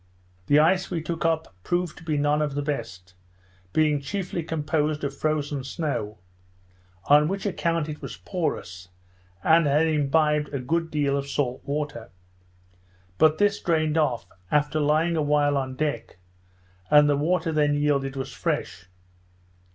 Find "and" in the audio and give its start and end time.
9.43-9.67, 16.89-17.07